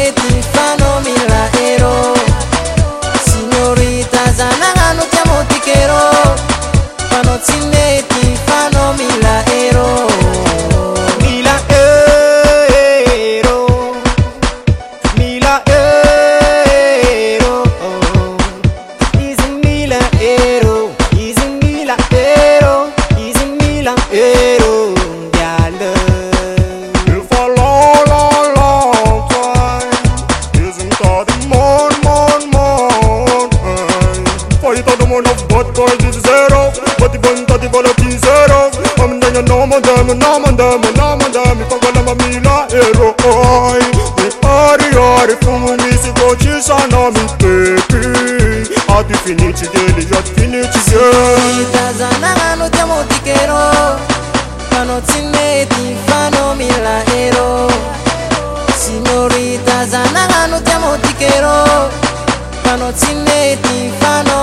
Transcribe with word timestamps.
lately, 0.00 0.38
follow 0.54 0.94
me 1.06 1.19
man 35.10 35.26
of 35.26 35.42
bad 35.50 35.66
boys 35.74 36.02
is 36.06 36.22
zero 36.22 36.70
But 37.02 37.10
the 37.10 37.18
bun 37.18 37.42
that 37.50 37.58
the 37.58 37.66
volati 37.68 38.14
zero 38.14 38.70
I'm 39.02 39.18
then 39.18 39.34
you 39.42 39.44
know 39.50 39.66
man 39.66 39.82
them, 39.82 40.06
know 40.14 40.38
man 40.38 40.54
them, 40.54 40.78
know 40.94 41.18
man 41.18 41.30
them 41.34 41.56
If 41.58 41.66
I 41.66 41.76
go 41.82 41.88
them 41.90 42.06
a 42.14 42.14
la 42.14 42.70
hero 42.70 43.10
I 43.18 43.82
We 43.90 44.88
are 44.94 45.26
the 45.26 45.34
are 45.34 45.34
fool 45.42 45.78
is 45.90 46.06
the 46.06 46.14
coaches 46.14 46.70
and 46.70 46.94
I'm 46.94 47.12
in 47.18 47.28
baby 47.42 48.06
Ad 48.94 49.10
infiniti 49.10 49.66
deli 49.74 50.04
ad 50.14 50.26
finiti 50.38 50.78
zero 50.86 51.66
Da 51.74 51.86
zanara 51.98 52.54
non 52.58 52.70
ti 52.70 52.78
amo 52.78 53.02
ti 53.10 53.18
chero 53.26 53.98
Ma 54.70 54.82
non 54.86 55.02
ti 55.02 55.20
metti 55.34 55.96
fanno 56.06 56.54
mi 56.54 56.70
la 56.86 57.02
ero. 57.20 57.68
Signorita 58.82 59.84
zanara 59.90 60.46
non 60.48 60.62
ti 60.62 60.70
amo 60.78 60.94
ti 61.02 61.12
chero 61.18 61.90
Ma 62.64 62.74
non 62.76 62.92
ti 62.94 63.10
metti 63.12 63.76
fanno 63.90 63.99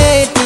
tiene 0.00 0.37